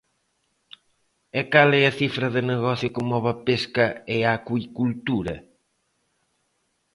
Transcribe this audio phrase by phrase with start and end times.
[1.39, 3.85] E cal é a cifra de negocio que move a pesca
[4.15, 5.35] e a acuicultura?